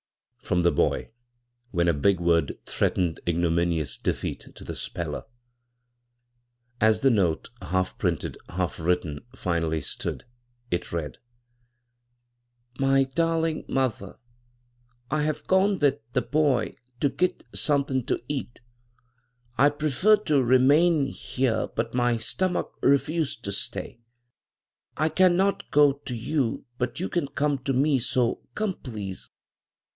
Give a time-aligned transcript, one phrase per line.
[0.39, 1.11] from the boy
[1.69, 5.23] when a big word threatened ignominious defeat to the speller.
[6.81, 10.25] As the note— half printed, half written— finally stood,
[10.71, 11.19] it read:"
[12.79, 14.17] My darling muther.
[15.11, 18.59] i have gone with the Boy 2 git somethin 2 eat
[19.57, 23.99] i preefur 2 re mane here but my Stomak refuzd 2 stay,
[24.97, 29.29] i kan not go z yu but yu kan kum 2 me so kum pleze.